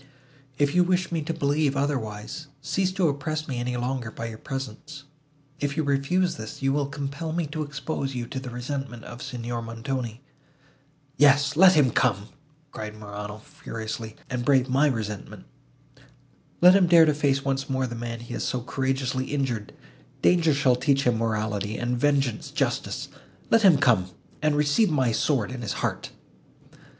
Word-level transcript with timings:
If 0.57 0.73
you 0.73 0.83
wish 0.83 1.11
me 1.11 1.21
to 1.21 1.31
believe 1.31 1.77
otherwise, 1.77 2.47
cease 2.59 2.91
to 2.93 3.07
oppress 3.07 3.47
me 3.47 3.59
any 3.59 3.77
longer 3.77 4.09
by 4.09 4.29
your 4.29 4.39
presence. 4.39 5.03
If 5.59 5.77
you 5.77 5.83
refuse 5.83 6.37
this, 6.37 6.59
you 6.59 6.73
will 6.73 6.87
compel 6.87 7.33
me 7.33 7.45
to 7.45 7.61
expose 7.61 8.15
you 8.15 8.25
to 8.25 8.39
the 8.39 8.49
resentment 8.49 9.03
of 9.03 9.21
Signor 9.21 9.61
Montoni." 9.61 10.21
"Yes, 11.17 11.55
let 11.55 11.73
him 11.73 11.91
come," 11.91 12.29
cried 12.71 12.97
Morano 12.97 13.37
furiously, 13.45 14.15
"and 14.27 14.43
brave 14.43 14.67
my 14.67 14.87
resentment! 14.87 15.45
Let 16.61 16.73
him 16.75 16.87
dare 16.87 17.05
to 17.05 17.13
face 17.13 17.45
once 17.45 17.69
more 17.69 17.85
the 17.85 17.93
man 17.93 18.21
he 18.21 18.33
has 18.33 18.43
so 18.43 18.61
courageously 18.63 19.25
injured; 19.25 19.71
danger 20.23 20.55
shall 20.55 20.77
teach 20.77 21.03
him 21.03 21.19
morality, 21.19 21.77
and 21.77 21.95
vengeance 21.95 22.49
justice—let 22.49 23.61
him 23.61 23.77
come, 23.77 24.09
and 24.41 24.55
receive 24.55 24.89
my 24.89 25.11
sword 25.11 25.51
in 25.51 25.61
his 25.61 25.73
heart!" 25.85 26.09